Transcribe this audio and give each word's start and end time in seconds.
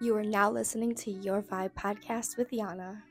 You 0.00 0.14
are 0.14 0.22
now 0.22 0.48
listening 0.48 0.94
to 0.94 1.10
Your 1.10 1.42
Vibe 1.42 1.72
podcast 1.72 2.36
with 2.36 2.52
Yana. 2.52 3.02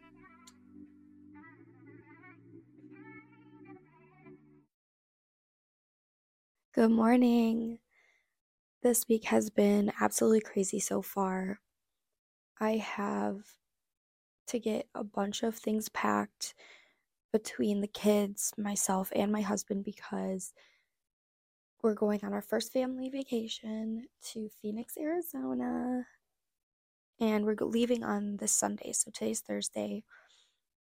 Good 6.74 6.92
morning. 6.92 7.80
This 8.84 9.06
week 9.10 9.26
has 9.26 9.50
been 9.50 9.92
absolutely 10.00 10.40
crazy 10.40 10.80
so 10.80 11.02
far. 11.02 11.60
I 12.62 12.78
have 12.78 13.42
to 14.48 14.58
get 14.58 14.88
a 14.96 15.04
bunch 15.04 15.44
of 15.44 15.56
things 15.56 15.90
packed 15.90 16.54
between 17.34 17.82
the 17.82 17.88
kids, 17.88 18.54
myself, 18.58 19.12
and 19.14 19.30
my 19.30 19.42
husband 19.42 19.84
because 19.84 20.54
we're 21.84 21.96
going 21.96 22.22
on 22.24 22.32
our 22.32 22.42
first 22.42 22.72
family 22.72 23.10
vacation 23.10 24.08
to 24.32 24.48
Phoenix, 24.62 24.98
Arizona 24.98 26.06
and 27.20 27.46
we're 27.46 27.56
leaving 27.62 28.04
on 28.04 28.38
this 28.38 28.52
Sunday. 28.52 28.92
So 28.94 29.12
today's 29.12 29.42
Thursday. 29.42 30.04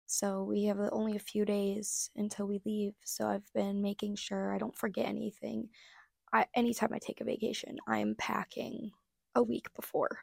So 0.05 0.43
we 0.43 0.65
have 0.65 0.79
only 0.91 1.15
a 1.15 1.19
few 1.19 1.45
days 1.45 2.09
until 2.15 2.47
we 2.47 2.61
leave. 2.65 2.93
So 3.03 3.27
I've 3.27 3.51
been 3.53 3.81
making 3.81 4.15
sure 4.15 4.53
I 4.53 4.57
don't 4.57 4.77
forget 4.77 5.07
anything. 5.07 5.69
I 6.33 6.45
anytime 6.55 6.93
I 6.93 6.99
take 6.99 7.21
a 7.21 7.25
vacation, 7.25 7.77
I'm 7.87 8.15
packing 8.17 8.91
a 9.35 9.43
week 9.43 9.67
before. 9.75 10.19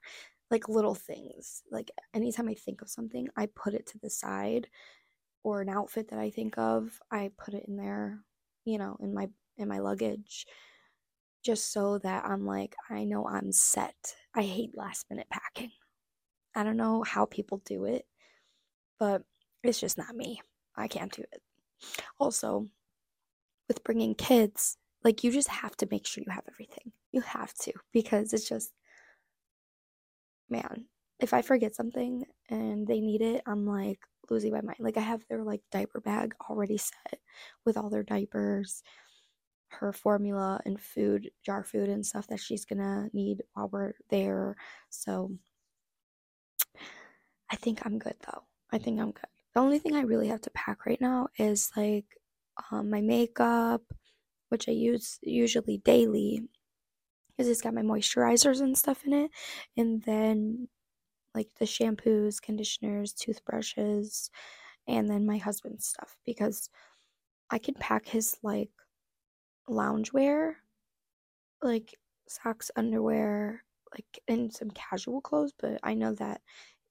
Like 0.51 0.69
little 0.69 0.95
things. 0.95 1.63
Like 1.71 1.91
anytime 2.15 2.49
I 2.49 2.55
think 2.55 2.83
of 2.83 2.89
something, 2.89 3.29
I 3.37 3.47
put 3.55 3.75
it 3.75 3.87
to 3.89 3.99
the 3.99 4.11
side 4.11 4.69
or 5.43 5.61
an 5.61 5.69
outfit 5.69 6.09
that 6.11 6.19
I 6.19 6.31
think 6.31 6.59
of, 6.59 7.01
I 7.11 7.31
put 7.39 7.55
it 7.55 7.65
in 7.69 7.77
there, 7.77 8.21
you 8.65 8.79
know, 8.79 8.97
in 9.01 9.15
my 9.15 9.29
in 9.57 9.69
my 9.69 9.79
luggage 9.81 10.47
just 11.45 11.73
so 11.73 11.99
that 11.99 12.25
I'm 12.25 12.47
like 12.47 12.77
I 12.91 13.05
know 13.05 13.27
I'm 13.27 13.53
set. 13.53 14.15
I 14.35 14.43
hate 14.43 14.77
last 14.77 15.07
minute 15.11 15.29
packing. 15.31 15.71
I 16.55 16.65
don't 16.65 16.77
know 16.77 17.03
how 17.03 17.27
people 17.27 17.63
do 17.65 17.85
it, 17.85 18.07
but 18.99 19.23
it's 19.63 19.81
just 19.81 19.99
not 19.99 20.15
me. 20.17 20.41
I 20.77 20.89
can't 20.89 21.13
do 21.13 21.23
it. 21.33 21.43
Also, 22.19 22.67
with 23.69 23.85
bringing 23.85 24.15
kids, 24.15 24.77
like 25.05 25.23
you 25.25 25.31
just 25.31 25.49
have 25.49 25.77
to 25.79 25.89
make 25.91 26.07
sure 26.07 26.25
you 26.27 26.33
have 26.33 26.45
everything. 26.51 26.93
You 27.13 27.21
have 27.23 27.55
to 27.55 27.73
because 27.93 28.33
it's 28.33 28.49
just 28.49 28.73
man, 30.49 30.87
if 31.21 31.35
I 31.35 31.43
forget 31.43 31.75
something 31.75 32.25
and 32.49 32.87
they 32.87 33.01
need 33.01 33.23
it, 33.23 33.43
I'm 33.47 33.67
like 33.67 33.99
losing 34.31 34.53
my 34.53 34.61
mind. 34.61 34.79
Like 34.81 34.97
I 34.97 35.01
have 35.01 35.23
their 35.29 35.43
like 35.43 35.63
diaper 35.71 36.01
bag 36.01 36.35
already 36.49 36.79
set 36.79 37.21
with 37.65 37.77
all 37.77 37.91
their 37.91 38.03
diapers, 38.03 38.83
her 39.69 39.93
formula 39.93 40.61
and 40.65 40.81
food, 40.81 41.31
jar 41.45 41.65
food 41.65 41.89
and 41.89 42.05
stuff 42.05 42.27
that 42.29 42.41
she's 42.41 42.65
gonna 42.65 43.09
need 43.13 43.43
while 43.55 43.69
we're 43.69 43.93
there. 44.11 44.57
So 44.91 45.33
I 47.51 47.57
think 47.57 47.85
I'm 47.85 47.99
good 47.99 48.17
though. 48.27 48.43
I 48.73 48.79
think 48.79 49.01
I'm 49.01 49.13
good. 49.13 49.27
The 49.55 49.61
only 49.61 49.79
thing 49.79 49.95
I 49.95 50.03
really 50.03 50.29
have 50.29 50.43
to 50.43 50.51
pack 50.51 50.87
right 50.87 51.01
now 51.01 51.29
is 51.39 51.71
like 51.77 52.05
um, 52.71 52.91
my 52.91 53.01
makeup, 53.01 53.83
which 54.51 54.69
I 54.69 54.73
use 54.73 55.19
usually 55.23 55.79
daily 55.79 56.43
because 57.29 57.49
it's 57.49 57.63
got 57.63 57.75
my 57.75 57.83
moisturizers 57.83 58.61
and 58.61 58.77
stuff 58.77 59.05
in 59.07 59.13
it. 59.13 59.31
And 59.77 60.03
then 60.03 60.69
like 61.35 61.49
the 61.59 61.65
shampoos, 61.65 62.43
conditioners, 62.43 63.13
toothbrushes, 63.13 64.31
and 64.87 65.09
then 65.09 65.27
my 65.27 65.39
husband's 65.39 65.87
stuff 65.87 66.17
because 66.27 66.69
I 67.51 67.59
can 67.59 67.75
pack 67.75 68.07
his 68.07 68.37
like 68.43 68.71
loungewear, 69.69 70.55
like 71.63 71.95
socks, 72.29 72.71
underwear, 72.77 73.65
like 73.93 74.21
and 74.29 74.53
some 74.53 74.71
casual 74.73 75.21
clothes, 75.21 75.53
but 75.59 75.79
I 75.83 75.95
know 75.95 76.15
that 76.15 76.41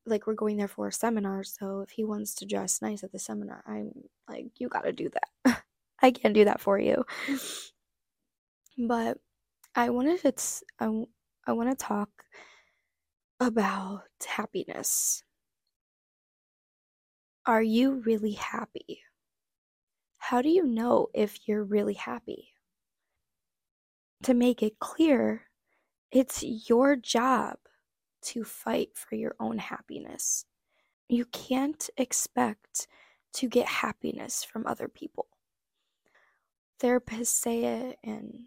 like 0.07 0.25
we're 0.25 0.33
going 0.33 0.57
there 0.57 0.67
for 0.67 0.87
a 0.87 0.91
seminar 0.91 1.43
so 1.43 1.81
if 1.81 1.91
he 1.91 2.03
wants 2.03 2.33
to 2.33 2.45
dress 2.45 2.81
nice 2.81 3.03
at 3.03 3.11
the 3.11 3.19
seminar 3.19 3.63
i'm 3.67 3.91
like 4.27 4.45
you 4.57 4.67
got 4.67 4.83
to 4.83 4.91
do 4.91 5.09
that. 5.09 5.63
I 6.01 6.11
can't 6.11 6.33
do 6.33 6.45
that 6.45 6.61
for 6.61 6.79
you. 6.79 7.05
But 8.77 9.17
i 9.75 9.89
wanted 9.89 10.21
to 10.21 11.05
I 11.47 11.51
want 11.53 11.69
to 11.69 11.75
talk 11.75 12.09
about 13.39 14.03
happiness. 14.25 15.23
Are 17.45 17.61
you 17.61 18.01
really 18.05 18.33
happy? 18.33 19.01
How 20.17 20.41
do 20.41 20.49
you 20.49 20.65
know 20.65 21.07
if 21.13 21.47
you're 21.47 21.63
really 21.63 21.93
happy? 21.93 22.53
To 24.23 24.33
make 24.33 24.61
it 24.61 24.79
clear 24.79 25.43
it's 26.11 26.43
your 26.43 26.95
job 26.95 27.57
to 28.27 28.43
fight 28.43 28.89
for 28.93 29.15
your 29.15 29.35
own 29.39 29.57
happiness. 29.57 30.45
You 31.07 31.25
can't 31.25 31.89
expect 31.97 32.87
to 33.33 33.47
get 33.47 33.67
happiness 33.67 34.43
from 34.43 34.67
other 34.67 34.87
people. 34.87 35.27
Therapists 36.81 37.27
say 37.27 37.63
it, 37.63 37.97
and 38.03 38.45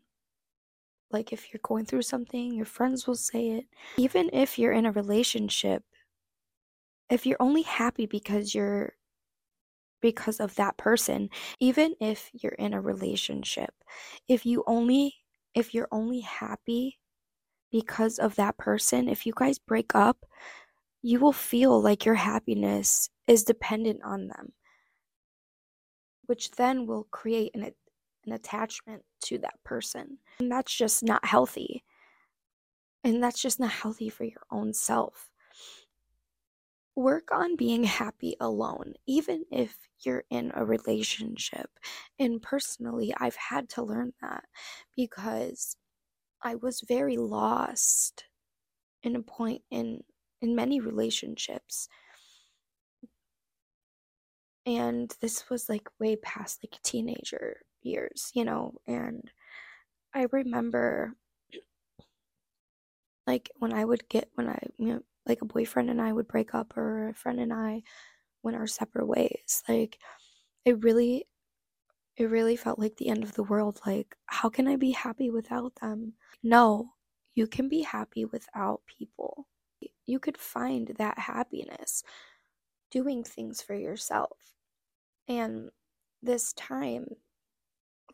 like 1.11 1.33
if 1.33 1.53
you're 1.53 1.61
going 1.63 1.87
through 1.87 2.03
something, 2.03 2.53
your 2.53 2.67
friends 2.67 3.07
will 3.07 3.17
say 3.17 3.49
it. 3.49 3.67
Even 3.97 4.31
if 4.33 4.59
you're 4.59 4.73
in 4.73 4.87
a 4.87 4.93
relationship, 4.93 5.83
if 7.09 7.27
you're 7.27 7.41
only 7.41 7.63
happy 7.63 8.07
because 8.07 8.55
you're 8.55 8.93
because 10.01 10.41
of 10.41 10.55
that 10.55 10.79
person, 10.79 11.29
even 11.59 11.95
if 12.01 12.31
you're 12.33 12.53
in 12.53 12.75
a 12.75 12.81
relationship, 12.81 13.75
if 14.29 14.47
you 14.47 14.63
only 14.67 15.15
if 15.55 15.75
you're 15.75 15.89
only 15.91 16.21
happy 16.21 17.00
because 17.71 18.19
of 18.19 18.37
that 18.37 18.59
person, 18.59 19.09
if 19.09 19.27
you 19.27 19.33
guys 19.35 19.59
break 19.59 19.95
up, 19.95 20.25
you 21.03 21.19
will 21.21 21.33
feel 21.33 21.81
like 21.81 22.05
your 22.05 22.17
happiness 22.17 23.09
is 23.27 23.45
dependent 23.45 24.01
on 24.05 24.29
them, 24.29 24.53
which 26.27 26.51
then 26.53 26.87
will 26.87 27.05
create 27.11 27.53
an, 27.55 27.73
an 28.27 28.33
attachment 28.33 29.03
to 29.25 29.39
that 29.39 29.63
person. 29.65 30.19
And 30.41 30.51
that's 30.51 30.75
just 30.75 31.03
not 31.03 31.25
healthy. 31.25 31.85
And 33.03 33.23
that's 33.23 33.41
just 33.41 33.59
not 33.59 33.71
healthy 33.71 34.11
for 34.11 34.25
your 34.25 34.43
own 34.51 34.75
self. 34.75 35.31
Work 36.97 37.31
on 37.33 37.57
being 37.57 37.85
happy 37.85 38.37
alone, 38.41 38.95
even 39.07 39.45
if 39.51 39.79
you're 40.01 40.25
in 40.29 40.53
a 40.55 40.65
relationship. 40.67 41.71
And 42.19 42.43
personally, 42.43 43.15
I've 43.19 43.37
had 43.37 43.71
to 43.71 43.83
learn 43.83 44.13
that 44.21 44.45
because 44.97 45.77
I 46.43 46.55
was 46.57 46.83
very 46.83 47.17
lost 47.17 48.25
in 49.03 49.17
a 49.17 49.23
point 49.23 49.63
in 49.71 50.03
in 50.43 50.55
many 50.55 50.81
relationships. 50.81 51.89
And 54.67 55.15
this 55.21 55.49
was 55.51 55.69
like 55.69 55.89
way 55.99 56.17
past 56.17 56.63
like 56.65 56.81
teenager 56.83 57.63
years, 57.83 58.31
you 58.35 58.45
know, 58.45 58.75
and 58.87 59.31
I 60.15 60.27
remember 60.33 61.15
like 63.27 63.51
when 63.59 63.73
I 63.73 63.85
would 63.85 64.09
get 64.09 64.31
when 64.35 64.49
I 64.49 64.59
you 64.79 64.87
know 64.95 65.01
like 65.27 65.43
a 65.43 65.47
boyfriend 65.47 65.91
and 65.91 66.01
I 66.01 66.13
would 66.13 66.29
break 66.29 66.55
up 66.55 66.77
or 66.77 67.09
a 67.09 67.15
friend 67.15 67.39
and 67.41 67.53
I 67.53 67.83
went 68.43 68.57
our 68.57 68.67
separate 68.67 69.07
ways. 69.07 69.63
Like 69.69 69.99
it 70.67 70.83
really 70.85 71.27
it 72.21 72.29
really 72.29 72.55
felt 72.55 72.79
like 72.79 72.97
the 72.97 73.09
end 73.09 73.25
of 73.25 73.33
the 73.33 73.43
world. 73.43 73.81
Like, 73.87 74.15
how 74.27 74.51
can 74.51 74.69
I 74.69 74.77
be 74.77 74.91
happy 74.91 75.31
without 75.31 75.75
them? 75.81 76.13
No, 76.43 76.93
you 77.35 77.47
can 77.47 77.67
be 77.67 77.81
happy 77.81 78.27
without 78.27 78.83
people. 78.87 79.47
You 80.05 80.19
could 80.19 80.37
find 80.37 80.89
that 80.99 81.19
happiness 81.19 82.03
doing 82.91 83.25
things 83.25 83.63
for 83.63 83.75
yourself. 83.75 84.37
And 85.29 85.71
this 86.23 86.53
time, 86.53 87.07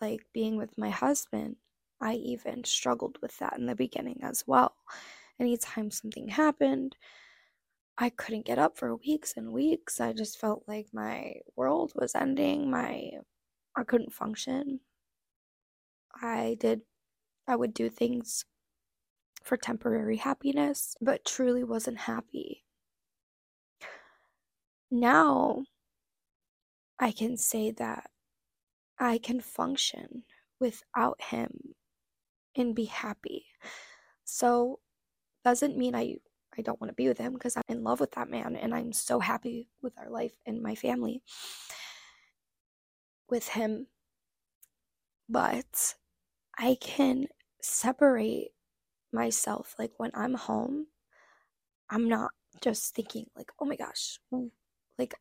like 0.01 0.25
being 0.33 0.57
with 0.57 0.79
my 0.79 0.91
husband, 0.91 1.57
I 2.01 2.13
even 2.13 2.63
struggled 2.63 3.19
with 3.21 3.37
that 3.39 3.59
in 3.59 3.67
the 3.67 3.75
beginning 3.75 4.21
as 4.23 4.45
well. 4.47 4.77
Anytime 5.41 5.91
something 5.91 6.29
happened, 6.29 6.95
I 7.99 8.11
couldn't 8.11 8.47
get 8.47 8.61
up 8.61 8.79
for 8.79 8.95
weeks 8.95 9.35
and 9.37 9.53
weeks. 9.53 10.01
I 10.01 10.13
just 10.13 10.39
felt 10.39 10.63
like 10.69 10.87
my 10.93 11.41
world 11.57 11.93
was 11.97 12.15
ending. 12.15 12.71
My 12.71 13.11
I 13.77 13.85
couldn't 13.85 14.13
function. 14.13 14.81
I 16.21 16.57
did, 16.59 16.83
I 17.47 17.57
would 17.57 17.75
do 17.75 17.89
things 17.91 18.45
for 19.43 19.57
temporary 19.57 20.17
happiness, 20.17 20.97
but 21.01 21.25
truly 21.25 21.63
wasn't 21.63 21.99
happy. 21.99 22.65
Now 24.91 25.65
I 26.99 27.13
can 27.13 27.37
say 27.37 27.71
that 27.73 28.11
I 28.99 29.19
can 29.19 29.41
function 29.41 30.25
without 30.59 31.21
him 31.21 31.75
and 32.57 32.75
be 32.75 32.87
happy. 32.87 33.47
So 34.25 34.81
doesn't 35.45 35.77
mean 35.77 35.95
I 35.95 36.17
I 36.59 36.63
don't 36.63 36.81
want 36.81 36.91
to 36.91 36.95
be 36.95 37.09
with 37.09 37.19
him 37.19 37.35
because 37.35 37.57
I'm 37.57 37.63
in 37.69 37.85
love 37.85 38.01
with 38.01 38.13
that 38.13 38.31
man 38.31 38.57
and 38.57 38.75
I'm 38.75 38.93
so 38.93 39.21
happy 39.21 39.69
with 39.83 39.93
our 39.99 40.09
life 40.09 40.33
and 40.47 40.63
my 40.63 40.75
family 40.75 41.23
with 43.31 43.49
him, 43.49 43.89
but 45.29 45.95
I 46.59 46.77
can 46.81 47.27
separate 47.61 48.51
myself. 49.13 49.75
Like 49.79 49.93
when 49.99 50.11
I'm 50.15 50.35
home, 50.35 50.87
I'm 51.91 52.09
not 52.09 52.33
just 52.61 52.95
thinking 52.95 53.27
like, 53.37 53.51
oh 53.61 53.65
my 53.65 53.77
gosh, 53.77 54.19
like 54.99 55.15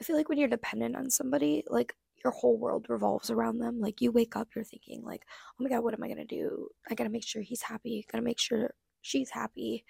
I 0.00 0.04
feel 0.04 0.16
like 0.16 0.28
when 0.28 0.38
you're 0.38 0.48
dependent 0.48 0.96
on 0.96 1.10
somebody, 1.10 1.64
like 1.68 1.94
your 2.24 2.32
whole 2.32 2.58
world 2.58 2.86
revolves 2.88 3.30
around 3.30 3.58
them. 3.58 3.80
Like 3.80 4.00
you 4.00 4.10
wake 4.10 4.36
up, 4.36 4.48
you're 4.54 4.64
thinking 4.64 5.02
like, 5.04 5.24
oh 5.28 5.62
my 5.62 5.68
god, 5.68 5.84
what 5.84 5.94
am 5.94 6.02
I 6.02 6.08
gonna 6.08 6.24
do? 6.24 6.68
I 6.90 6.94
gotta 6.94 7.10
make 7.10 7.26
sure 7.26 7.42
he's 7.42 7.62
happy. 7.62 8.06
Gotta 8.10 8.24
make 8.24 8.40
sure 8.40 8.74
she's 9.02 9.30
happy, 9.30 9.84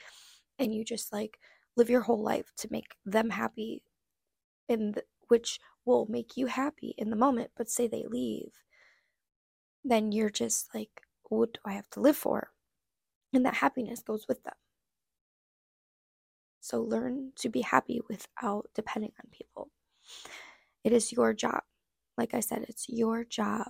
and 0.59 0.75
you 0.75 0.85
just 0.85 1.13
like 1.13 1.39
live 1.77 1.91
your 1.91 2.03
whole 2.03 2.23
life 2.23 2.53
to 2.59 2.69
make 2.71 2.97
them 3.07 3.31
happy, 3.31 3.83
and 4.69 5.01
which 5.29 5.59
will 5.85 6.07
make 6.09 6.37
you 6.37 6.47
happy 6.47 6.95
in 6.99 7.11
the 7.11 7.17
moment. 7.17 7.51
But 7.57 7.71
say 7.71 7.87
they 7.87 8.05
leave, 8.09 8.53
then 9.85 10.13
you're 10.13 10.31
just 10.31 10.75
like, 10.75 11.03
what 11.25 11.55
do 11.55 11.61
I 11.65 11.73
have 11.73 11.89
to 11.91 12.01
live 12.01 12.17
for? 12.17 12.51
And 13.33 13.45
that 13.45 13.55
happiness 13.55 14.03
goes 14.03 14.27
with 14.29 14.43
them. 14.45 14.55
So 16.61 16.81
learn 16.81 17.33
to 17.37 17.49
be 17.49 17.61
happy 17.61 18.01
without 18.09 18.71
depending 18.75 19.13
on 19.19 19.29
people. 19.31 19.71
It 20.83 20.93
is 20.93 21.13
your 21.13 21.35
job. 21.35 21.63
Like 22.17 22.35
I 22.35 22.41
said, 22.41 22.65
it's 22.69 22.89
your 22.89 23.25
job 23.25 23.69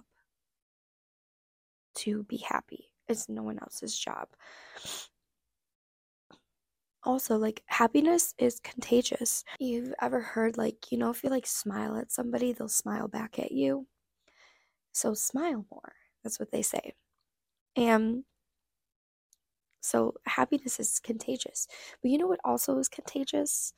to 1.97 2.25
be 2.25 2.39
happy. 2.39 2.91
It's 3.09 3.29
no 3.29 3.43
one 3.43 3.59
else's 3.61 3.99
job. 3.99 4.29
Also, 7.05 7.37
like 7.37 7.63
happiness 7.67 8.35
is 8.39 8.59
contagious. 8.61 9.45
You've 9.61 9.95
ever 10.01 10.21
heard 10.21 10.57
like, 10.57 10.91
you 10.91 10.99
know, 10.99 11.11
if 11.11 11.23
you 11.23 11.31
like 11.31 11.47
smile 11.47 11.97
at 11.97 12.11
somebody, 12.11 12.53
they'll 12.53 12.69
smile 12.69 13.07
back 13.09 13.39
at 13.39 13.53
you. 13.53 13.87
So 14.93 15.13
smile 15.15 15.67
more. 15.71 15.95
That's 16.23 16.41
what 16.41 16.51
they 16.51 16.63
say. 16.63 16.95
And 17.77 18.25
so 19.81 20.15
happiness 20.27 20.81
is 20.81 20.99
contagious. 21.01 21.67
But 22.03 22.11
you 22.11 22.19
know 22.19 22.27
what 22.27 22.41
also 22.45 22.79
is 22.79 22.89
contagious? 22.89 23.73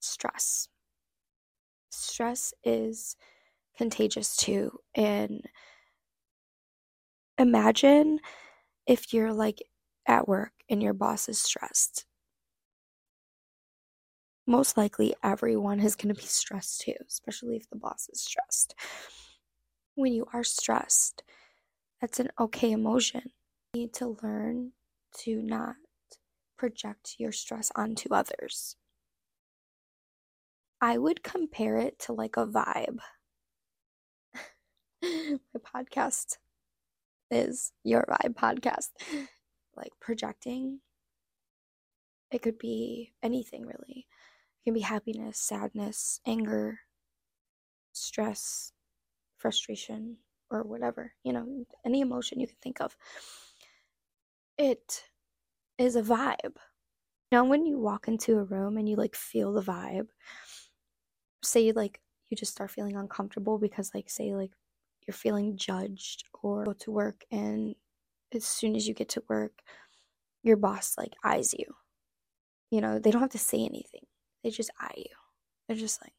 Stress. 0.00 0.68
Stress 1.90 2.52
is 2.64 3.16
contagious 3.76 4.36
too. 4.36 4.78
And 4.94 5.42
imagine 7.38 8.20
if 8.86 9.12
you're 9.14 9.32
like 9.32 9.62
at 10.06 10.28
work 10.28 10.52
and 10.70 10.82
your 10.82 10.94
boss 10.94 11.28
is 11.28 11.40
stressed. 11.40 12.06
Most 14.46 14.76
likely, 14.76 15.14
everyone 15.22 15.80
is 15.80 15.96
going 15.96 16.14
to 16.14 16.20
be 16.20 16.26
stressed 16.26 16.82
too, 16.82 16.94
especially 17.08 17.56
if 17.56 17.68
the 17.70 17.76
boss 17.76 18.08
is 18.12 18.20
stressed. 18.20 18.74
When 19.94 20.12
you 20.12 20.26
are 20.34 20.44
stressed, 20.44 21.22
that's 22.00 22.20
an 22.20 22.28
okay 22.38 22.72
emotion. 22.72 23.30
You 23.72 23.82
need 23.82 23.94
to 23.94 24.18
learn 24.22 24.72
to 25.20 25.40
not 25.40 25.76
project 26.58 27.16
your 27.18 27.32
stress 27.32 27.72
onto 27.74 28.12
others. 28.12 28.76
I 30.80 30.98
would 30.98 31.22
compare 31.22 31.78
it 31.78 31.98
to 32.00 32.12
like 32.12 32.36
a 32.36 32.46
vibe. 32.46 32.98
My 35.02 35.38
podcast 35.74 36.36
is 37.30 37.72
Your 37.82 38.04
Vibe 38.10 38.34
Podcast. 38.34 38.90
Like 39.74 39.92
projecting, 40.00 40.80
it 42.30 42.42
could 42.42 42.58
be 42.58 43.14
anything 43.22 43.66
really. 43.66 44.06
Can 44.64 44.74
be 44.74 44.80
happiness, 44.80 45.38
sadness, 45.38 46.20
anger, 46.26 46.80
stress, 47.92 48.72
frustration, 49.36 50.16
or 50.50 50.62
whatever, 50.62 51.12
you 51.22 51.32
know, 51.32 51.64
any 51.84 52.00
emotion 52.00 52.40
you 52.40 52.46
can 52.46 52.56
think 52.62 52.80
of. 52.80 52.96
It 54.56 55.04
is 55.78 55.96
a 55.96 56.02
vibe. 56.02 56.56
Now, 57.32 57.44
when 57.44 57.66
you 57.66 57.78
walk 57.78 58.08
into 58.08 58.38
a 58.38 58.44
room 58.44 58.76
and 58.76 58.88
you 58.88 58.96
like 58.96 59.14
feel 59.16 59.52
the 59.52 59.60
vibe, 59.62 60.08
say 61.42 61.72
like 61.72 62.00
you 62.30 62.36
just 62.36 62.52
start 62.52 62.70
feeling 62.70 62.96
uncomfortable 62.96 63.58
because, 63.58 63.90
like, 63.94 64.08
say, 64.08 64.34
like 64.34 64.52
you're 65.06 65.14
feeling 65.14 65.56
judged 65.56 66.24
or 66.42 66.64
go 66.64 66.72
to 66.72 66.90
work 66.90 67.24
and 67.30 67.74
as 68.32 68.44
soon 68.44 68.74
as 68.74 68.88
you 68.88 68.94
get 68.94 69.10
to 69.10 69.22
work, 69.28 69.60
your 70.42 70.56
boss 70.56 70.94
like 70.96 71.12
eyes 71.24 71.54
you. 71.54 71.66
You 72.70 72.80
know, 72.80 72.98
they 72.98 73.10
don't 73.10 73.20
have 73.20 73.30
to 73.30 73.38
say 73.38 73.58
anything, 73.58 74.06
they 74.44 74.50
just 74.50 74.70
eye 74.78 74.94
you. 74.96 75.16
They're 75.66 75.76
just 75.78 76.02
like, 76.02 76.12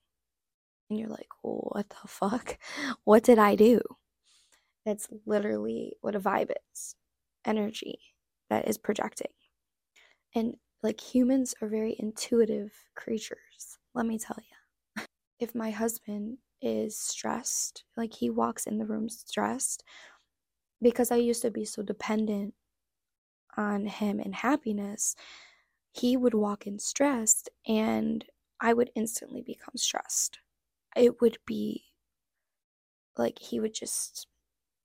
and 0.90 1.00
you're 1.00 1.10
like, 1.10 1.30
what 1.44 1.90
the 1.90 2.08
fuck? 2.08 2.58
What 3.06 3.24
did 3.24 3.40
I 3.40 3.56
do? 3.56 3.82
That's 4.86 5.08
literally 5.26 5.94
what 6.02 6.16
a 6.16 6.20
vibe 6.20 6.52
is 6.74 6.96
energy 7.46 8.00
that 8.50 8.68
is 8.68 8.78
projecting. 8.78 9.32
And 10.36 10.56
like 10.84 11.00
humans 11.00 11.56
are 11.62 11.68
very 11.68 11.96
intuitive 12.00 12.74
creatures, 12.96 13.80
let 13.94 14.06
me 14.06 14.18
tell 14.20 14.38
you. 14.40 15.04
If 15.40 15.54
my 15.56 15.72
husband 15.72 16.38
is 16.62 16.98
stressed, 16.98 17.84
like 17.98 18.14
he 18.14 18.30
walks 18.30 18.68
in 18.68 18.78
the 18.78 18.86
room 18.86 19.10
stressed, 19.10 19.84
because 20.82 21.12
I 21.12 21.18
used 21.18 21.42
to 21.44 21.52
be 21.52 21.66
so 21.66 21.82
dependent 21.84 22.54
on 23.58 23.86
him 23.86 24.20
and 24.20 24.36
happiness, 24.36 25.16
he 25.96 26.18
would 26.18 26.34
walk 26.34 26.68
in 26.68 26.78
stressed 26.78 27.50
and 27.68 28.26
I 28.60 28.74
would 28.74 28.92
instantly 28.96 29.42
become 29.42 29.78
stressed. 29.78 30.40
It 30.96 31.22
would 31.22 31.38
be 31.46 31.86
like 33.18 33.40
he 33.40 33.60
would 33.60 33.74
just 33.74 34.28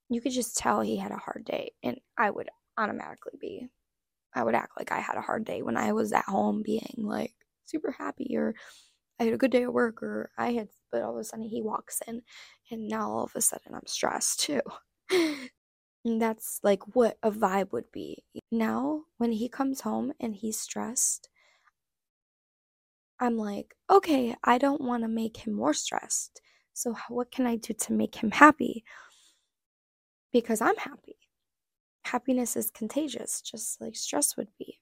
you 0.09 0.21
could 0.21 0.31
just 0.31 0.57
tell 0.57 0.81
he 0.81 0.97
had 0.97 1.11
a 1.11 1.17
hard 1.17 1.45
day 1.45 1.71
and 1.83 1.99
I 2.17 2.29
would 2.29 2.49
automatically 2.77 3.37
be 3.39 3.67
I 4.33 4.43
would 4.43 4.55
act 4.55 4.73
like 4.77 4.91
I 4.91 4.99
had 4.99 5.17
a 5.17 5.21
hard 5.21 5.45
day 5.45 5.61
when 5.61 5.77
I 5.77 5.91
was 5.93 6.13
at 6.13 6.25
home 6.25 6.61
being 6.63 6.95
like 6.97 7.33
super 7.65 7.91
happy 7.91 8.37
or 8.37 8.55
I 9.19 9.25
had 9.25 9.33
a 9.33 9.37
good 9.37 9.51
day 9.51 9.63
at 9.63 9.73
work 9.73 10.01
or 10.01 10.31
I 10.37 10.53
had 10.53 10.69
but 10.91 11.01
all 11.01 11.13
of 11.13 11.19
a 11.19 11.23
sudden 11.25 11.45
he 11.45 11.61
walks 11.61 12.01
in 12.07 12.21
and 12.71 12.87
now 12.87 13.09
all 13.11 13.23
of 13.25 13.35
a 13.35 13.41
sudden 13.41 13.73
I'm 13.75 13.87
stressed 13.87 14.41
too. 14.41 14.61
and 16.05 16.21
that's 16.21 16.59
like 16.63 16.95
what 16.95 17.17
a 17.23 17.31
vibe 17.31 17.71
would 17.71 17.91
be. 17.91 18.23
Now 18.51 19.03
when 19.17 19.31
he 19.33 19.49
comes 19.49 19.81
home 19.81 20.13
and 20.19 20.35
he's 20.35 20.59
stressed, 20.59 21.29
I'm 23.19 23.37
like, 23.37 23.75
okay, 23.89 24.35
I 24.43 24.57
don't 24.57 24.81
want 24.81 25.03
to 25.03 25.07
make 25.07 25.37
him 25.45 25.53
more 25.53 25.73
stressed. 25.73 26.41
So 26.73 26.95
what 27.09 27.31
can 27.31 27.45
I 27.45 27.55
do 27.57 27.73
to 27.73 27.93
make 27.93 28.15
him 28.15 28.31
happy? 28.31 28.83
because 30.31 30.61
I'm 30.61 30.77
happy. 30.77 31.17
Happiness 32.03 32.55
is 32.55 32.71
contagious, 32.71 33.41
just 33.41 33.79
like 33.81 33.95
stress 33.95 34.37
would 34.37 34.49
be. 34.57 34.79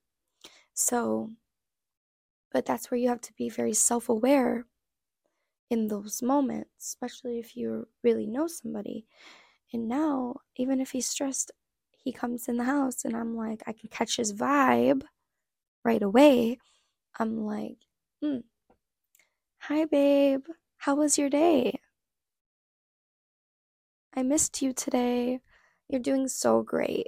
So, 0.74 1.32
but 2.52 2.66
that's 2.66 2.90
where 2.90 3.00
you 3.00 3.10
have 3.10 3.22
to 3.22 3.34
be 3.34 3.50
very 3.50 3.74
self 3.74 4.10
aware 4.10 4.66
in 5.70 5.88
those 5.88 6.22
moments, 6.22 6.70
especially 6.80 7.40
if 7.40 7.56
you 7.56 7.88
really 8.04 8.26
know 8.26 8.48
somebody. 8.48 9.06
And 9.72 9.88
now, 9.88 10.38
even 10.56 10.82
if 10.82 10.92
he's 10.92 11.08
stressed, 11.08 11.52
he 12.04 12.12
comes 12.12 12.48
in 12.48 12.58
the 12.58 12.64
house 12.64 13.06
and 13.06 13.16
I'm 13.16 13.36
like, 13.36 13.62
I 13.68 13.74
can 13.74 13.90
catch 13.90 14.18
his 14.18 14.34
vibe 14.34 15.04
right 15.84 16.02
away. 16.02 16.58
I'm 17.20 17.46
like, 17.46 17.78
hmm, 18.22 18.40
hi, 19.60 19.86
babe. 19.86 20.46
How 20.78 20.96
was 20.96 21.18
your 21.18 21.30
day? 21.30 21.80
I 24.16 24.24
missed 24.24 24.62
you 24.62 24.74
today. 24.74 25.40
You're 25.88 26.02
doing 26.02 26.28
so 26.28 26.64
great. 26.64 27.08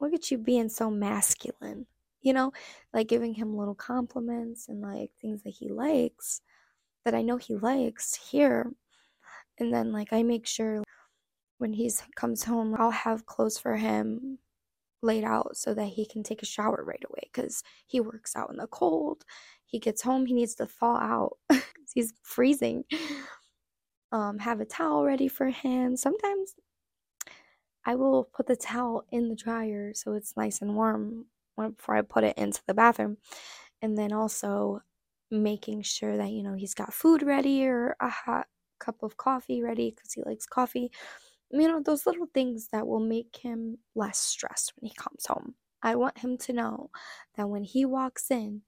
Look 0.00 0.14
at 0.14 0.30
you 0.30 0.38
being 0.38 0.68
so 0.68 0.90
masculine. 0.90 1.86
You 2.22 2.32
know, 2.32 2.52
like 2.94 3.08
giving 3.08 3.34
him 3.34 3.56
little 3.56 3.74
compliments 3.74 4.68
and 4.68 4.80
like 4.80 5.10
things 5.20 5.42
that 5.42 5.54
he 5.54 5.68
likes 5.68 6.40
that 7.04 7.14
I 7.14 7.22
know 7.22 7.36
he 7.36 7.56
likes 7.56 8.14
here. 8.14 8.72
And 9.62 9.72
then 9.72 9.92
like 9.92 10.12
I 10.12 10.22
make 10.22 10.46
sure 10.46 10.82
when 11.58 11.72
he 11.72 11.90
comes 12.16 12.44
home, 12.44 12.74
I'll 12.78 12.90
have 12.90 13.26
clothes 13.26 13.58
for 13.58 13.76
him 13.76 14.38
laid 15.02 15.24
out 15.24 15.56
so 15.56 15.74
that 15.74 15.86
he 15.86 16.06
can 16.06 16.22
take 16.22 16.42
a 16.42 16.46
shower 16.46 16.82
right 16.84 17.02
away 17.08 17.30
because 17.32 17.62
he 17.86 18.00
works 18.00 18.36
out 18.36 18.50
in 18.50 18.56
the 18.56 18.66
cold. 18.66 19.24
He 19.64 19.78
gets 19.78 20.02
home, 20.02 20.26
he 20.26 20.34
needs 20.34 20.54
to 20.56 20.66
thaw 20.66 20.96
out 20.96 21.38
because 21.48 21.92
he's 21.94 22.12
freezing 22.22 22.84
um, 24.12 24.38
have 24.38 24.60
a 24.60 24.64
towel 24.64 25.04
ready 25.04 25.26
for 25.26 25.48
him. 25.48 25.96
Sometimes 25.96 26.54
I 27.84 27.94
will 27.94 28.24
put 28.24 28.46
the 28.46 28.56
towel 28.56 29.04
in 29.10 29.28
the 29.28 29.34
dryer 29.34 29.92
so 29.94 30.12
it's 30.12 30.36
nice 30.36 30.60
and 30.60 30.76
warm 30.76 31.26
before 31.56 31.96
I 31.96 32.02
put 32.02 32.24
it 32.24 32.36
into 32.36 32.62
the 32.66 32.74
bathroom. 32.74 33.16
And 33.80 33.98
then 33.98 34.12
also 34.12 34.82
making 35.30 35.82
sure 35.82 36.16
that, 36.16 36.30
you 36.30 36.42
know, 36.42 36.54
he's 36.54 36.74
got 36.74 36.92
food 36.92 37.22
ready 37.22 37.66
or 37.66 37.96
a 38.00 38.08
hot 38.08 38.46
cup 38.82 39.02
of 39.02 39.16
coffee 39.16 39.62
ready 39.62 39.90
because 39.90 40.12
he 40.12 40.22
likes 40.22 40.46
coffee. 40.46 40.90
You 41.50 41.68
know, 41.68 41.80
those 41.80 42.06
little 42.06 42.28
things 42.32 42.68
that 42.72 42.86
will 42.86 43.00
make 43.00 43.36
him 43.36 43.78
less 43.94 44.18
stressed 44.18 44.72
when 44.76 44.88
he 44.88 44.94
comes 44.94 45.26
home. 45.26 45.54
I 45.82 45.96
want 45.96 46.18
him 46.18 46.36
to 46.38 46.52
know 46.52 46.90
that 47.36 47.48
when 47.48 47.64
he 47.64 47.84
walks 47.84 48.30
in, 48.30 48.62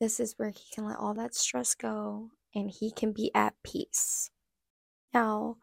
this 0.00 0.20
is 0.20 0.34
where 0.36 0.50
he 0.50 0.64
can 0.74 0.86
let 0.86 0.98
all 0.98 1.14
that 1.14 1.34
stress 1.34 1.74
go 1.74 2.30
and 2.54 2.70
he 2.70 2.90
can 2.90 3.12
be 3.12 3.30
at 3.34 3.54
peace. 3.62 4.30
Now, 5.12 5.56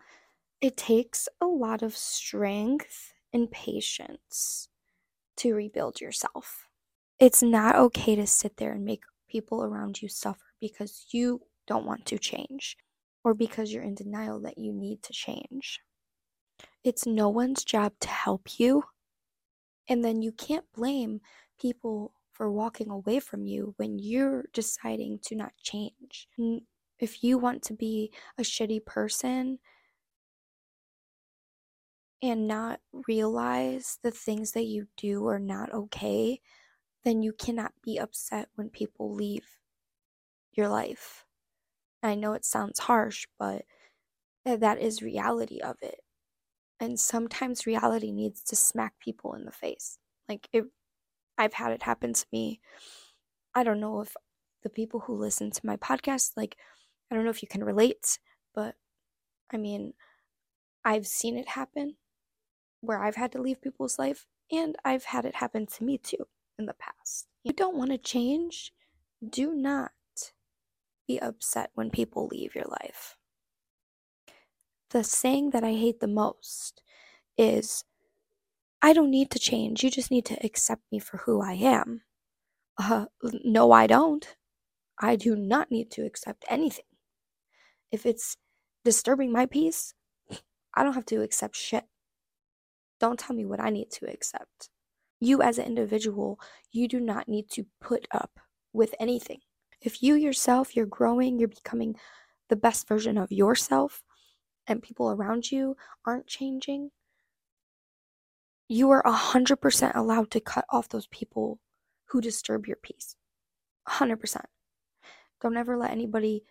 it 0.62 0.78
takes 0.78 1.28
a 1.40 1.46
lot 1.46 1.82
of 1.82 1.98
strength 1.98 3.14
and 3.34 3.50
patience 3.50 4.70
to 5.38 5.56
rebuild 5.56 6.00
yourself. 6.00 6.68
It's 7.20 7.42
not 7.42 7.76
okay 7.76 8.16
to 8.16 8.28
sit 8.28 8.58
there 8.58 8.74
and 8.74 8.86
make 8.86 9.04
people 9.28 9.64
around 9.64 10.02
you 10.02 10.10
suffer 10.10 10.54
because 10.60 11.06
you 11.12 11.42
don't 11.68 11.86
want 11.86 12.06
to 12.08 12.20
change 12.20 12.78
or 13.24 13.34
because 13.34 13.72
you're 13.72 13.84
in 13.84 13.96
denial 13.96 14.40
that 14.42 14.58
you 14.58 14.74
need 14.74 15.04
to 15.04 15.13
change. 15.13 15.82
It's 16.84 17.06
no 17.06 17.30
one's 17.30 17.63
job 17.63 17.94
to 18.01 18.08
help 18.08 18.60
you. 18.60 18.84
And 19.88 20.04
then 20.04 20.22
you 20.22 20.32
can't 20.32 20.66
blame 20.74 21.22
people 21.60 22.13
for 22.32 22.50
walking 22.50 22.90
away 22.90 23.20
from 23.20 23.46
you 23.46 23.74
when 23.78 24.00
you're 24.00 24.46
deciding 24.54 25.20
to 25.25 25.36
not 25.36 25.54
change. 25.62 26.28
If 27.00 27.24
you 27.24 27.38
want 27.38 27.62
to 27.63 27.74
be 27.74 28.12
a 28.38 28.42
shitty 28.42 28.86
person 28.86 29.60
and 32.22 32.48
not 32.48 32.80
realize 33.08 33.98
the 34.01 34.12
things 34.12 34.51
that 34.54 34.66
you 34.66 34.88
do 34.98 35.28
are 35.28 35.40
not 35.40 35.74
okay, 35.74 36.40
then 37.04 37.22
you 37.22 37.34
cannot 37.34 37.74
be 37.84 37.98
upset 37.98 38.50
when 38.56 38.70
people 38.70 39.13
leave 39.13 39.46
your 40.54 40.70
life. 40.70 41.25
I 42.03 42.15
know 42.15 42.34
it 42.34 42.46
sounds 42.46 42.79
harsh, 42.79 43.27
but 43.38 43.65
that 44.46 44.79
is 44.79 45.01
reality 45.01 45.60
of 45.60 45.77
it. 45.81 46.00
And 46.79 47.00
sometimes 47.00 47.67
reality 47.67 48.12
needs 48.12 48.43
to 48.46 48.55
smack 48.55 48.93
people 49.00 49.34
in 49.34 49.46
the 49.46 49.51
face. 49.51 50.00
Like 50.27 50.48
it 50.51 50.65
I've 51.38 51.53
had 51.53 51.72
it 51.72 51.84
happen 51.84 52.13
to 52.13 52.25
me. 52.31 52.60
I 53.53 53.63
don't 53.63 53.79
know 53.79 54.01
if 54.01 54.15
the 54.63 54.70
people 54.70 55.01
who 55.01 55.15
listen 55.15 55.51
to 55.51 55.65
my 55.65 55.77
podcast 55.77 56.31
like 56.36 56.58
I 57.12 57.15
don't 57.15 57.24
know 57.24 57.29
if 57.29 57.41
you 57.41 57.48
can 57.48 57.63
relate, 57.63 58.20
but 58.55 58.75
I 59.51 59.58
mean, 59.58 59.93
I've 60.86 61.05
seen 61.08 61.38
it 61.38 61.50
happen 61.50 61.98
where 62.81 63.03
I've 63.03 63.15
had 63.15 63.31
to 63.34 63.41
leave 63.41 63.62
people's 63.62 64.00
life 64.00 64.25
and 64.51 64.75
I've 64.84 65.05
had 65.05 65.25
it 65.25 65.36
happen 65.36 65.67
to 65.67 65.84
me 65.84 65.98
too 65.98 66.27
in 66.58 66.65
the 66.65 66.74
past. 66.74 67.27
You 67.43 67.53
don't 67.53 67.77
want 67.77 67.91
to 67.91 67.98
change, 67.98 68.74
do 69.27 69.53
not 69.53 69.91
be 71.08 71.20
upset 71.20 71.72
when 71.74 71.89
people 71.89 72.27
leave 72.27 72.55
your 72.55 72.65
life. 72.65 73.17
The 74.91 75.03
saying 75.03 75.51
that 75.51 75.63
I 75.63 75.74
hate 75.74 76.00
the 76.00 76.08
most 76.08 76.81
is 77.38 77.84
I 78.81 78.93
don't 78.93 79.12
need 79.12 79.31
to 79.31 79.39
change. 79.39 79.84
You 79.84 79.91
just 79.91 80.12
need 80.12 80.25
to 80.25 80.46
accept 80.46 80.81
me 80.91 81.00
for 81.00 81.17
who 81.17 81.41
I 81.41 81.53
am. 81.53 82.01
Uh, 82.77 83.05
no, 83.43 83.72
I 83.72 83.88
don't. 83.88 84.36
I 85.00 85.15
do 85.15 85.36
not 85.36 85.72
need 85.72 85.91
to 85.91 86.05
accept 86.05 86.46
anything. 86.50 86.86
If 87.91 88.05
it's 88.05 88.38
disturbing 88.84 89.31
my 89.31 89.46
peace, 89.46 89.93
I 90.75 90.84
don't 90.84 90.93
have 90.93 91.05
to 91.08 91.22
accept 91.22 91.55
shit. 91.55 91.86
Don't 93.00 93.20
tell 93.20 93.36
me 93.36 93.46
what 93.46 93.60
I 93.60 93.70
need 93.70 93.91
to 93.91 94.05
accept. 94.12 94.70
You, 95.20 95.41
as 95.41 95.58
an 95.58 95.65
individual, 95.65 96.39
you 96.72 96.88
do 96.88 97.00
not 97.00 97.27
need 97.27 97.50
to 97.51 97.65
put 97.79 98.08
up 98.12 98.39
with 98.74 98.93
anything. 99.00 99.39
If 99.82 100.04
you 100.04 100.16
yourself, 100.16 100.76
you're 100.76 100.86
growing, 100.86 101.40
you're 101.40 101.48
becoming 101.48 101.96
the 102.50 102.56
best 102.56 102.88
version 102.88 103.18
of 103.18 103.32
yourself, 103.32 104.04
and 104.68 104.84
people 104.84 105.10
around 105.12 105.52
you 105.52 105.76
aren't 106.06 106.28
changing, 106.28 106.92
you 108.68 108.90
are 108.92 109.04
100% 109.04 109.96
allowed 109.96 110.32
to 110.32 110.40
cut 110.40 110.66
off 110.70 110.90
those 110.90 111.08
people 111.08 111.60
who 112.06 112.22
disturb 112.22 112.68
your 112.68 112.78
peace. 112.78 113.16
100%. 113.90 114.44
Don't 115.42 115.58
ever 115.58 115.78
let 115.78 115.92
anybody 115.92 116.44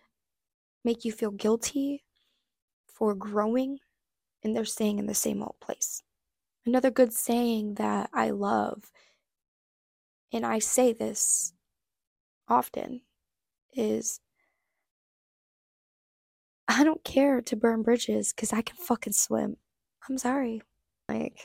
make 0.83 1.05
you 1.05 1.11
feel 1.11 1.31
guilty 1.31 2.03
for 2.85 3.15
growing 3.15 3.79
and 4.43 4.55
they're 4.55 4.65
staying 4.65 4.99
in 4.99 5.05
the 5.05 5.13
same 5.13 5.41
old 5.41 5.55
place. 5.61 6.03
Another 6.65 6.91
good 6.91 7.13
saying 7.13 7.75
that 7.75 8.09
I 8.13 8.31
love, 8.31 8.91
and 10.31 10.45
I 10.45 10.59
say 10.59 10.93
this 10.93 11.53
often, 12.47 13.01
is 13.73 14.19
I 16.67 16.83
don't 16.83 17.03
care 17.03 17.41
to 17.41 17.55
burn 17.55 17.81
bridges 17.81 18.33
because 18.33 18.53
I 18.53 18.61
can 18.61 18.77
fucking 18.77 19.13
swim. 19.13 19.57
I'm 20.09 20.17
sorry. 20.17 20.61
Like, 21.09 21.37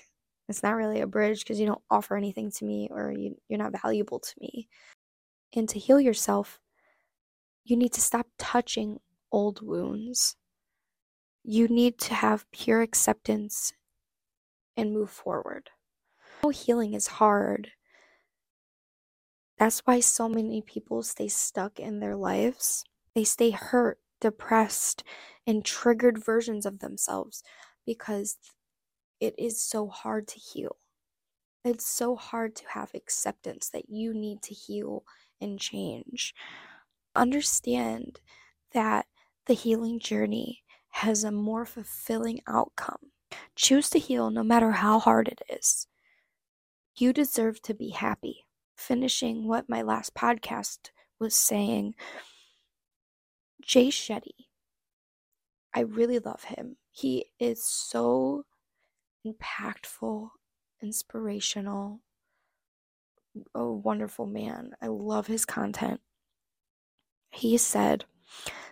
it's 0.48 0.62
not 0.62 0.76
really 0.76 1.00
a 1.00 1.06
bridge 1.06 1.40
because 1.40 1.58
you 1.58 1.66
don't 1.66 1.82
offer 1.90 2.16
anything 2.16 2.50
to 2.52 2.64
me 2.64 2.88
or 2.92 3.12
you, 3.12 3.36
you're 3.48 3.58
not 3.58 3.80
valuable 3.82 4.20
to 4.20 4.34
me. 4.40 4.68
And 5.54 5.68
to 5.68 5.78
heal 5.78 6.00
yourself, 6.00 6.60
you 7.64 7.76
need 7.76 7.92
to 7.94 8.00
stop 8.00 8.28
touching 8.38 9.00
old 9.32 9.60
wounds. 9.62 10.36
You 11.42 11.66
need 11.66 11.98
to 11.98 12.14
have 12.14 12.50
pure 12.52 12.82
acceptance 12.82 13.72
and 14.76 14.92
move 14.92 15.10
forward. 15.10 15.70
Healing 16.52 16.94
is 16.94 17.08
hard. 17.08 17.72
That's 19.58 19.80
why 19.80 20.00
so 20.00 20.28
many 20.28 20.62
people 20.62 21.02
stay 21.02 21.28
stuck 21.28 21.80
in 21.80 22.00
their 22.00 22.16
lives. 22.16 22.84
They 23.14 23.24
stay 23.24 23.50
hurt, 23.50 23.98
depressed, 24.20 25.02
and 25.46 25.64
triggered 25.64 26.22
versions 26.24 26.66
of 26.66 26.80
themselves 26.80 27.42
because 27.86 28.38
it 29.20 29.34
is 29.38 29.62
so 29.62 29.88
hard 29.88 30.28
to 30.28 30.38
heal. 30.38 30.76
It's 31.64 31.86
so 31.86 32.16
hard 32.16 32.56
to 32.56 32.64
have 32.70 32.92
acceptance 32.94 33.70
that 33.70 33.90
you 33.90 34.14
need 34.14 34.42
to 34.42 34.54
heal 34.54 35.04
and 35.40 35.60
change. 35.60 36.34
Understand 37.14 38.20
that 38.72 39.06
the 39.46 39.54
healing 39.54 40.00
journey 40.00 40.64
has 40.90 41.24
a 41.24 41.32
more 41.32 41.66
fulfilling 41.66 42.40
outcome. 42.48 43.12
Choose 43.56 43.90
to 43.90 43.98
heal 43.98 44.30
no 44.30 44.42
matter 44.44 44.72
how 44.72 44.98
hard 45.00 45.28
it 45.28 45.42
is. 45.48 45.88
You 46.96 47.12
deserve 47.12 47.62
to 47.62 47.74
be 47.74 47.90
happy 47.90 48.45
finishing 48.76 49.46
what 49.48 49.68
my 49.68 49.82
last 49.82 50.14
podcast 50.14 50.90
was 51.18 51.36
saying, 51.36 51.94
Jay 53.62 53.88
Shetty, 53.88 54.46
I 55.74 55.80
really 55.80 56.18
love 56.18 56.44
him. 56.44 56.76
He 56.90 57.26
is 57.38 57.64
so 57.64 58.44
impactful, 59.26 60.28
inspirational, 60.82 62.00
a 63.54 63.66
wonderful 63.66 64.26
man. 64.26 64.70
I 64.80 64.86
love 64.86 65.26
his 65.26 65.44
content. 65.44 66.00
He 67.30 67.58
said, 67.58 68.04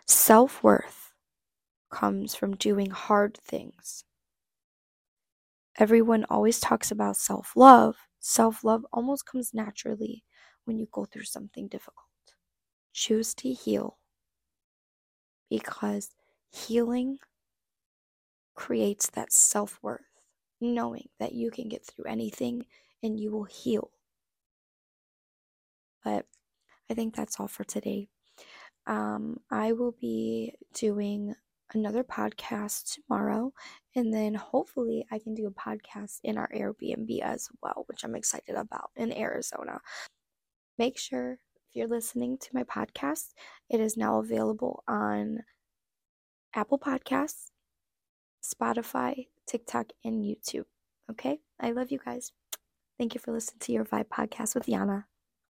self 0.06 0.62
worth 0.62 1.12
comes 1.90 2.34
from 2.34 2.56
doing 2.56 2.90
hard 2.90 3.36
things. 3.36 4.04
Everyone 5.78 6.24
always 6.30 6.60
talks 6.60 6.90
about 6.90 7.16
self 7.16 7.52
love, 7.56 7.96
Self 8.26 8.64
love 8.64 8.86
almost 8.90 9.26
comes 9.26 9.52
naturally 9.52 10.24
when 10.64 10.78
you 10.78 10.88
go 10.90 11.04
through 11.04 11.24
something 11.24 11.68
difficult. 11.68 12.06
Choose 12.94 13.34
to 13.34 13.52
heal 13.52 13.98
because 15.50 16.14
healing 16.50 17.18
creates 18.54 19.10
that 19.10 19.30
self 19.30 19.78
worth, 19.82 20.00
knowing 20.58 21.10
that 21.20 21.34
you 21.34 21.50
can 21.50 21.68
get 21.68 21.84
through 21.84 22.06
anything 22.06 22.64
and 23.02 23.20
you 23.20 23.30
will 23.30 23.44
heal. 23.44 23.90
But 26.02 26.24
I 26.90 26.94
think 26.94 27.14
that's 27.14 27.38
all 27.38 27.48
for 27.48 27.64
today. 27.64 28.08
Um, 28.86 29.40
I 29.50 29.72
will 29.72 29.92
be 30.00 30.54
doing 30.72 31.34
another 31.72 32.04
podcast 32.04 32.94
tomorrow. 32.94 33.52
And 33.96 34.12
then 34.12 34.34
hopefully 34.34 35.06
I 35.10 35.18
can 35.18 35.34
do 35.34 35.46
a 35.46 35.50
podcast 35.50 36.18
in 36.24 36.36
our 36.36 36.48
Airbnb 36.54 37.20
as 37.20 37.48
well, 37.62 37.84
which 37.86 38.04
I'm 38.04 38.14
excited 38.14 38.54
about 38.54 38.90
in 38.96 39.16
Arizona. 39.16 39.80
Make 40.78 40.98
sure 40.98 41.32
if 41.32 41.38
you're 41.74 41.88
listening 41.88 42.38
to 42.38 42.48
my 42.52 42.64
podcast, 42.64 43.30
it 43.70 43.80
is 43.80 43.96
now 43.96 44.18
available 44.18 44.82
on 44.86 45.38
Apple 46.54 46.78
Podcasts, 46.78 47.50
Spotify, 48.42 49.26
TikTok, 49.46 49.86
and 50.04 50.22
YouTube. 50.22 50.64
Okay? 51.10 51.38
I 51.60 51.72
love 51.72 51.90
you 51.90 51.98
guys. 52.04 52.32
Thank 52.98 53.14
you 53.14 53.20
for 53.20 53.32
listening 53.32 53.60
to 53.60 53.72
your 53.72 53.84
Vibe 53.84 54.08
podcast 54.08 54.54
with 54.54 54.66
Yana. 54.66 55.04